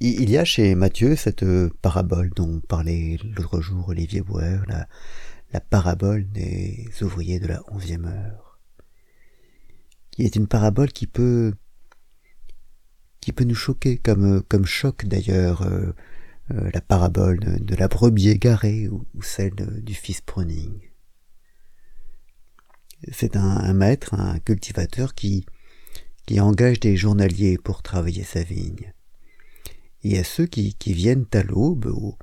Il 0.00 0.30
y 0.30 0.38
a 0.38 0.44
chez 0.44 0.76
Matthieu 0.76 1.16
cette 1.16 1.44
parabole 1.82 2.30
dont 2.30 2.60
parlait 2.60 3.18
l'autre 3.36 3.60
jour 3.60 3.88
Olivier 3.88 4.20
Bauer, 4.20 4.64
la, 4.68 5.60
parabole 5.60 6.30
des 6.30 6.88
ouvriers 7.02 7.40
de 7.40 7.48
la 7.48 7.62
onzième 7.72 8.04
heure, 8.04 8.60
qui 10.12 10.22
est 10.22 10.36
une 10.36 10.46
parabole 10.46 10.92
qui 10.92 11.08
peut 11.08 11.52
qui 13.20 13.32
peut 13.32 13.42
nous 13.42 13.56
choquer, 13.56 13.98
comme, 13.98 14.40
comme 14.44 14.66
choque 14.66 15.04
d'ailleurs 15.04 15.62
euh, 15.62 15.92
euh, 16.52 16.70
la 16.72 16.80
parabole 16.80 17.40
de, 17.40 17.74
la 17.74 17.88
brebis 17.88 18.28
égarée 18.28 18.88
ou, 18.88 19.04
celle 19.20 19.54
du 19.82 19.94
fils 19.94 20.20
pruning. 20.20 20.80
C'est 23.10 23.36
un, 23.36 23.74
maître, 23.74 24.14
un 24.14 24.38
cultivateur 24.38 25.14
qui, 25.14 25.44
qui 26.26 26.38
engage 26.40 26.78
des 26.78 26.96
journaliers 26.96 27.58
pour 27.58 27.82
travailler 27.82 28.22
sa 28.22 28.42
vigne. 28.44 28.92
Et 30.04 30.18
à 30.18 30.24
ceux 30.24 30.46
qui, 30.46 30.74
viennent 30.86 31.26
à 31.32 31.42
l'aube, 31.42 31.86
au, 31.86 32.16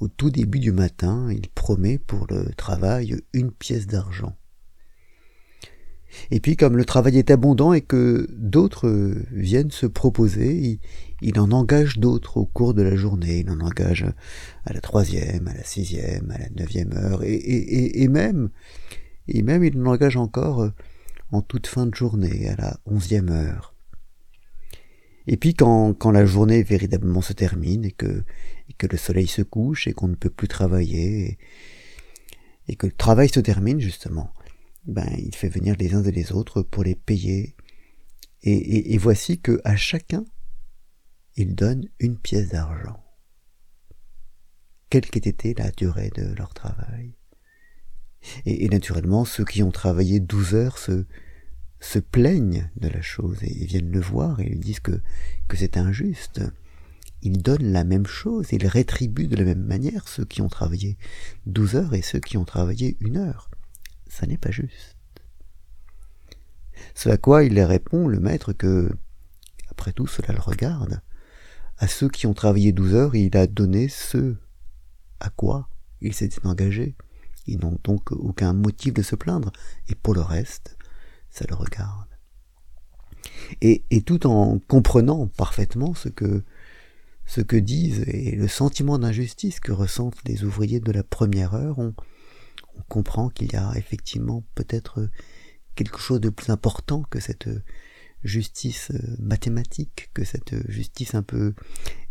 au 0.00 0.08
tout 0.08 0.30
début 0.30 0.60
du 0.60 0.72
matin, 0.72 1.28
il 1.30 1.48
promet 1.48 1.98
pour 1.98 2.26
le 2.28 2.50
travail 2.54 3.16
une 3.32 3.50
pièce 3.50 3.86
d'argent. 3.86 4.36
Et 6.30 6.40
puis 6.40 6.56
comme 6.56 6.76
le 6.76 6.84
travail 6.84 7.18
est 7.18 7.30
abondant 7.30 7.72
et 7.72 7.82
que 7.82 8.26
d'autres 8.32 9.14
viennent 9.30 9.70
se 9.70 9.86
proposer, 9.86 10.80
il, 11.20 11.38
en 11.38 11.50
engage 11.52 11.98
d'autres 11.98 12.38
au 12.38 12.46
cours 12.46 12.74
de 12.74 12.82
la 12.82 12.96
journée. 12.96 13.40
Il 13.40 13.50
en 13.50 13.60
engage 13.60 14.06
à 14.64 14.72
la 14.72 14.80
troisième, 14.80 15.48
à 15.48 15.54
la 15.54 15.64
sixième, 15.64 16.30
à 16.30 16.38
la 16.38 16.48
neuvième 16.56 16.92
heure, 16.94 17.22
et, 17.24 18.02
et, 18.02 18.08
même, 18.08 18.50
et 19.26 19.42
même 19.42 19.64
il 19.64 19.78
en 19.80 19.86
engage 19.86 20.16
encore 20.16 20.70
en 21.30 21.42
toute 21.42 21.66
fin 21.66 21.86
de 21.86 21.94
journée, 21.94 22.48
à 22.48 22.56
la 22.56 22.80
onzième 22.86 23.28
heure. 23.28 23.74
Et 25.28 25.36
puis 25.36 25.54
quand, 25.54 25.92
quand 25.92 26.10
la 26.10 26.24
journée 26.24 26.62
véritablement 26.62 27.20
se 27.20 27.34
termine 27.34 27.84
et 27.84 27.92
que, 27.92 28.24
et 28.68 28.72
que 28.72 28.86
le 28.86 28.96
soleil 28.96 29.26
se 29.28 29.42
couche 29.42 29.86
et 29.86 29.92
qu'on 29.92 30.08
ne 30.08 30.14
peut 30.14 30.30
plus 30.30 30.48
travailler, 30.48 31.26
et, 31.26 31.38
et 32.68 32.76
que 32.76 32.86
le 32.86 32.92
travail 32.92 33.28
se 33.28 33.38
termine 33.38 33.78
justement, 33.78 34.32
ben, 34.86 35.06
il 35.18 35.34
fait 35.34 35.50
venir 35.50 35.76
les 35.78 35.94
uns 35.94 36.02
et 36.02 36.10
les 36.10 36.32
autres 36.32 36.62
pour 36.62 36.82
les 36.82 36.94
payer. 36.94 37.54
Et, 38.42 38.96
voici 38.96 39.38
que 39.40 39.60
à 39.64 39.76
chacun, 39.76 40.24
il 41.36 41.54
donne 41.54 41.88
une 41.98 42.16
pièce 42.16 42.48
d'argent. 42.48 43.04
Quelle 44.88 45.06
qu'ait 45.06 45.28
été 45.28 45.52
la 45.54 45.70
durée 45.72 46.10
de 46.14 46.34
leur 46.34 46.54
travail. 46.54 47.14
Et, 48.46 48.68
naturellement, 48.68 49.26
ceux 49.26 49.44
qui 49.44 49.62
ont 49.62 49.70
travaillé 49.70 50.20
douze 50.20 50.54
heures 50.54 50.78
se, 50.78 51.04
se 51.80 51.98
plaignent 51.98 52.70
de 52.76 52.88
la 52.88 53.00
chose 53.00 53.38
et 53.42 53.64
viennent 53.64 53.92
le 53.92 54.00
voir 54.00 54.40
et 54.40 54.44
lui 54.44 54.58
disent 54.58 54.80
que, 54.80 55.00
que 55.48 55.56
c'est 55.56 55.76
injuste. 55.76 56.42
Ils 57.22 57.42
donnent 57.42 57.72
la 57.72 57.84
même 57.84 58.06
chose, 58.06 58.48
ils 58.52 58.66
rétribuent 58.66 59.26
de 59.26 59.36
la 59.36 59.44
même 59.44 59.64
manière 59.64 60.06
ceux 60.08 60.24
qui 60.24 60.40
ont 60.40 60.48
travaillé 60.48 60.96
douze 61.46 61.74
heures 61.74 61.94
et 61.94 62.02
ceux 62.02 62.20
qui 62.20 62.36
ont 62.36 62.44
travaillé 62.44 62.96
une 63.00 63.16
heure 63.16 63.50
ça 64.08 64.26
n'est 64.26 64.38
pas 64.38 64.50
juste. 64.50 64.96
Ce 66.94 67.08
à 67.08 67.16
quoi 67.16 67.44
il 67.44 67.60
répond, 67.60 68.08
le 68.08 68.20
maître, 68.20 68.52
que, 68.52 68.90
après 69.70 69.92
tout, 69.92 70.06
cela 70.06 70.32
le 70.32 70.40
regarde. 70.40 71.00
À 71.78 71.86
ceux 71.86 72.08
qui 72.08 72.26
ont 72.26 72.34
travaillé 72.34 72.72
douze 72.72 72.94
heures, 72.94 73.14
il 73.14 73.36
a 73.36 73.46
donné 73.46 73.88
ce 73.88 74.36
à 75.20 75.30
quoi 75.30 75.68
il 76.00 76.14
s'était 76.14 76.44
engagé. 76.46 76.96
Ils 77.46 77.58
n'ont 77.58 77.78
donc 77.84 78.12
aucun 78.12 78.52
motif 78.52 78.94
de 78.94 79.02
se 79.02 79.16
plaindre, 79.16 79.52
et 79.88 79.94
pour 79.94 80.14
le 80.14 80.20
reste, 80.20 80.76
ça 81.38 81.44
le 81.48 81.54
regarde. 81.54 82.08
Et, 83.60 83.82
tout 84.02 84.26
en 84.26 84.58
comprenant 84.58 85.26
parfaitement 85.26 85.94
ce 85.94 86.08
que, 86.08 86.44
ce 87.24 87.40
que 87.40 87.56
disent 87.56 88.04
et 88.08 88.32
le 88.32 88.48
sentiment 88.48 88.98
d'injustice 88.98 89.60
que 89.60 89.72
ressentent 89.72 90.20
les 90.26 90.44
ouvriers 90.44 90.80
de 90.80 90.92
la 90.92 91.02
première 91.02 91.54
heure, 91.54 91.78
on, 91.78 91.94
comprend 92.88 93.28
qu'il 93.28 93.52
y 93.52 93.56
a 93.56 93.72
effectivement 93.74 94.44
peut-être 94.54 95.10
quelque 95.74 95.98
chose 95.98 96.20
de 96.20 96.28
plus 96.28 96.50
important 96.50 97.02
que 97.02 97.18
cette 97.18 97.48
justice 98.22 98.92
mathématique, 99.18 100.10
que 100.14 100.24
cette 100.24 100.54
justice 100.70 101.16
un 101.16 101.24
peu 101.24 101.54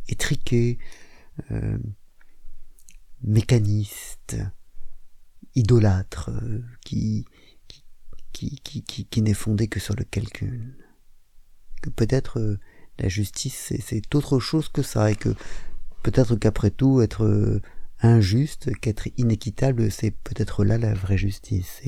étriquée, 0.09 0.77
euh, 1.51 1.77
mécaniste, 3.23 4.35
idolâtre, 5.55 6.31
euh, 6.31 6.61
qui, 6.85 7.25
qui, 8.37 9.21
n'est 9.21 9.33
fondée 9.33 9.67
que 9.67 9.79
sur 9.79 9.95
le 9.95 10.03
calcul. 10.03 10.75
Que 11.81 11.89
peut-être 11.89 12.57
la 12.99 13.07
justice, 13.07 13.73
c'est 13.79 14.15
autre 14.15 14.39
chose 14.39 14.69
que 14.69 14.81
ça, 14.81 15.11
et 15.11 15.15
que 15.15 15.29
peut-être 16.03 16.35
qu'après 16.35 16.71
tout, 16.71 17.01
être 17.01 17.61
injuste, 18.01 18.75
qu'être 18.79 19.07
inéquitable, 19.17 19.91
c'est 19.91 20.11
peut-être 20.11 20.63
là 20.63 20.77
la 20.77 20.93
vraie 20.93 21.17
justice. 21.17 21.81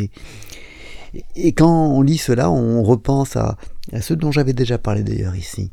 Et, 1.36 1.54
quand 1.54 1.88
on 1.88 2.02
lit 2.02 2.18
cela, 2.18 2.52
on 2.52 2.84
repense 2.84 3.36
à, 3.36 3.58
ce 4.02 4.14
dont 4.14 4.32
j'avais 4.32 4.54
déjà 4.54 4.78
parlé 4.78 5.04
d'ailleurs 5.04 5.36
ici, 5.36 5.72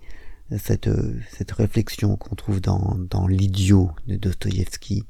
cette, 0.58 0.88
cette 1.36 1.52
réflexion 1.52 2.16
qu'on 2.16 2.34
trouve 2.34 2.60
dans, 2.60 2.96
dans 3.10 3.26
l'idiot 3.26 3.90
de 4.06 4.16
Dostoïevski, 4.16 5.04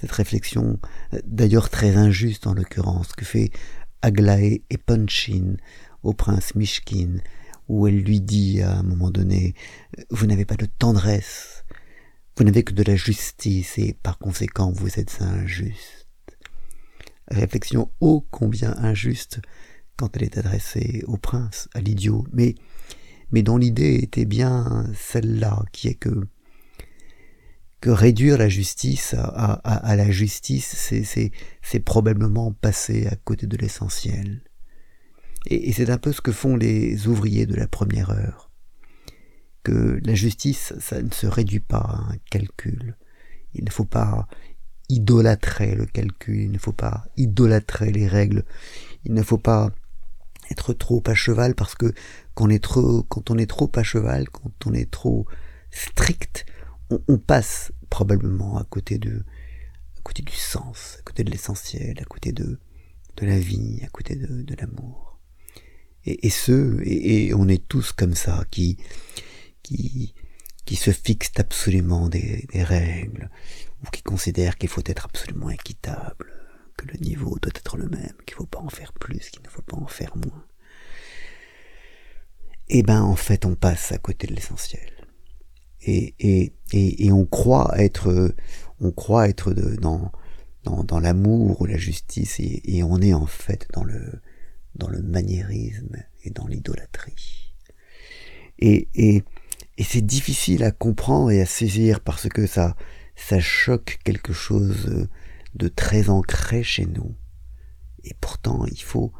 cette 0.00 0.12
réflexion 0.12 0.78
d'ailleurs 1.24 1.70
très 1.70 1.96
injuste 1.96 2.46
en 2.46 2.54
l'occurrence, 2.54 3.12
que 3.14 3.24
fait 3.24 3.50
Aglaé 4.06 4.62
et 4.70 4.78
Punchin 4.78 5.56
au 6.04 6.12
prince 6.12 6.54
Mishkin, 6.54 7.16
où 7.68 7.88
elle 7.88 8.02
lui 8.02 8.20
dit 8.20 8.62
à 8.62 8.78
un 8.78 8.82
moment 8.84 9.10
donné, 9.10 9.54
vous 10.10 10.26
n'avez 10.26 10.44
pas 10.44 10.54
de 10.54 10.66
tendresse, 10.66 11.64
vous 12.36 12.44
n'avez 12.44 12.62
que 12.62 12.72
de 12.72 12.84
la 12.84 12.94
justice 12.94 13.78
et 13.78 13.94
par 13.94 14.18
conséquent 14.18 14.70
vous 14.70 15.00
êtes 15.00 15.20
injuste. 15.20 16.06
Réflexion 17.26 17.90
ô 18.00 18.24
combien 18.30 18.76
injuste 18.76 19.40
quand 19.96 20.16
elle 20.16 20.22
est 20.22 20.38
adressée 20.38 21.02
au 21.08 21.16
prince, 21.16 21.68
à 21.74 21.80
l'idiot, 21.80 22.24
mais, 22.32 22.54
mais 23.32 23.42
dont 23.42 23.56
l'idée 23.56 23.98
était 24.04 24.24
bien 24.24 24.86
celle-là, 24.94 25.64
qui 25.72 25.88
est 25.88 25.94
que, 25.94 26.28
que 27.80 27.90
réduire 27.90 28.38
la 28.38 28.48
justice 28.48 29.14
à, 29.14 29.96
la 29.96 30.10
justice, 30.10 30.92
c'est 31.62 31.80
probablement 31.80 32.52
passer 32.52 33.06
à 33.06 33.16
côté 33.16 33.46
de 33.46 33.56
l'essentiel. 33.56 34.42
et 35.46 35.72
c'est 35.72 35.90
un 35.90 35.98
peu 35.98 36.12
ce 36.12 36.20
que 36.20 36.32
font 36.32 36.56
les 36.56 37.06
ouvriers 37.06 37.46
de 37.46 37.54
la 37.54 37.68
première 37.68 38.10
heure 38.10 38.46
que 39.66 39.98
la 40.04 40.14
justice, 40.14 40.74
ça 40.78 41.02
ne 41.02 41.10
se 41.10 41.26
réduit 41.26 41.58
pas 41.58 41.78
à 41.78 42.12
un 42.12 42.16
calcul. 42.30 42.96
Il 43.52 43.64
ne 43.64 43.70
faut 43.70 43.84
pas 43.84 44.28
idolâtrer 44.88 45.74
le 45.74 45.86
calcul, 45.86 46.40
il 46.42 46.52
ne 46.52 46.58
faut 46.58 46.72
pas 46.72 47.04
idolâtrer 47.16 47.90
les 47.90 48.06
règles, 48.06 48.44
il 49.04 49.12
ne 49.12 49.24
faut 49.24 49.38
pas 49.38 49.72
être 50.52 50.72
trop 50.72 51.02
à 51.06 51.14
cheval 51.14 51.56
parce 51.56 51.74
que 51.74 51.92
quand 52.34 52.46
on 52.46 53.38
est 53.38 53.50
trop 53.50 53.72
à 53.74 53.82
cheval, 53.82 54.28
quand 54.28 54.66
on 54.66 54.72
est 54.72 54.88
trop 54.88 55.26
strict, 55.72 56.46
on, 56.90 57.18
passe 57.18 57.72
probablement 57.90 58.58
à 58.58 58.64
côté 58.64 58.98
de, 58.98 59.24
à 59.96 60.00
côté 60.02 60.22
du 60.22 60.34
sens, 60.34 60.96
à 60.98 61.02
côté 61.02 61.24
de 61.24 61.30
l'essentiel, 61.30 61.98
à 62.00 62.04
côté 62.04 62.32
de, 62.32 62.58
de 63.16 63.26
la 63.26 63.38
vie, 63.38 63.80
à 63.84 63.88
côté 63.88 64.16
de, 64.16 64.42
de 64.42 64.54
l'amour. 64.54 65.18
Et, 66.04 66.26
et 66.26 66.30
ce, 66.30 66.80
et, 66.82 67.26
et, 67.26 67.34
on 67.34 67.48
est 67.48 67.66
tous 67.66 67.92
comme 67.92 68.14
ça, 68.14 68.44
qui, 68.50 68.78
qui, 69.62 70.14
qui 70.64 70.76
se 70.76 70.90
fixent 70.90 71.38
absolument 71.38 72.08
des, 72.08 72.46
règles, 72.54 73.30
ou 73.82 73.90
qui 73.90 74.02
considèrent 74.02 74.56
qu'il 74.56 74.68
faut 74.68 74.82
être 74.86 75.06
absolument 75.06 75.50
équitable, 75.50 76.32
que 76.76 76.86
le 76.86 76.98
niveau 76.98 77.38
doit 77.40 77.52
être 77.54 77.76
le 77.76 77.88
même, 77.88 78.14
qu'il 78.26 78.34
ne 78.34 78.38
faut 78.38 78.46
pas 78.46 78.60
en 78.60 78.68
faire 78.68 78.92
plus, 78.92 79.30
qu'il 79.30 79.42
ne 79.42 79.48
faut 79.48 79.62
pas 79.62 79.76
en 79.76 79.86
faire 79.86 80.16
moins. 80.16 80.44
Eh 82.68 82.82
ben, 82.82 83.02
en 83.02 83.16
fait, 83.16 83.44
on 83.44 83.54
passe 83.54 83.92
à 83.92 83.98
côté 83.98 84.26
de 84.26 84.34
l'essentiel. 84.34 84.95
Et, 85.88 86.14
et, 86.18 86.52
et, 86.72 87.12
on 87.12 87.24
croit 87.24 87.72
être, 87.78 88.34
on 88.80 88.90
croit 88.90 89.28
être 89.28 89.52
dans, 89.52 90.10
dans, 90.64 90.82
dans 90.82 90.98
l'amour 90.98 91.60
ou 91.60 91.64
la 91.64 91.76
justice, 91.76 92.40
et, 92.40 92.60
et 92.64 92.82
on 92.82 93.00
est 93.00 93.14
en 93.14 93.26
fait 93.26 93.68
dans 93.72 93.84
le, 93.84 94.20
dans 94.74 94.88
le 94.88 95.00
maniérisme 95.00 95.96
et 96.24 96.30
dans 96.30 96.48
l'idolâtrie. 96.48 97.54
Et, 98.58 98.88
et, 98.96 99.22
et 99.78 99.84
c'est 99.84 100.04
difficile 100.04 100.64
à 100.64 100.72
comprendre 100.72 101.30
et 101.30 101.40
à 101.40 101.46
saisir 101.46 102.00
parce 102.00 102.28
que 102.28 102.46
ça, 102.46 102.74
ça 103.14 103.38
choque 103.38 104.00
quelque 104.02 104.32
chose 104.32 105.08
de 105.54 105.68
très 105.68 106.10
ancré 106.10 106.64
chez 106.64 106.86
nous. 106.86 107.14
Et 108.02 108.14
pourtant, 108.20 108.64
il 108.66 108.82
faut, 108.82 109.12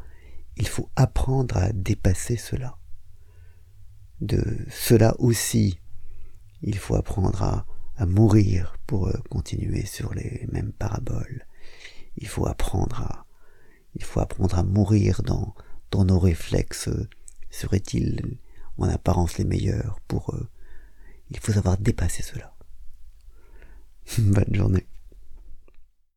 il 0.57 0.67
faut 0.67 0.91
apprendre 0.97 1.57
à 1.57 1.73
dépasser 1.73 2.37
cela. 2.37 2.77
De 4.21 4.43
cela 4.71 5.15
aussi, 5.19 5.79
il 6.63 6.79
faut 6.79 6.95
apprendre 6.97 7.43
à, 7.43 7.67
mourir 8.07 8.77
pour 8.87 9.09
euh, 9.09 9.19
continuer 9.31 9.87
sur 9.87 10.13
les 10.13 10.47
mêmes 10.53 10.73
paraboles. 10.73 11.47
Il 12.19 12.29
faut 12.29 12.47
apprendre 12.47 13.01
à, 13.01 13.27
il 13.95 14.05
faut 14.05 14.21
apprendre 14.21 14.59
à 14.59 14.63
mourir 14.63 15.23
dans, 15.23 15.55
dans 15.91 16.05
nos 16.05 16.19
réflexes. 16.19 16.91
Serait-il 17.51 18.39
en 18.77 18.89
apparence 18.89 19.39
les 19.39 19.45
meilleurs 19.45 19.99
pour 20.09 20.35
eux. 20.35 20.49
Il 21.31 21.39
faut 21.39 21.53
savoir 21.53 21.79
dépasser 21.79 22.23
cela. 22.23 22.55
Bonne 24.19 24.55
journée. 24.55 24.87